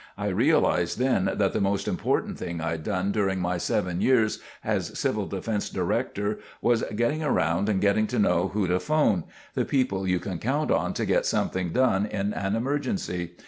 [0.17, 4.97] I realized then that the most important thing I'd done during my seven years as
[4.97, 5.27] CD
[5.71, 10.71] director was getting around and getting to know who to phone—the people you can count
[10.71, 13.33] on to get something done in an emergency.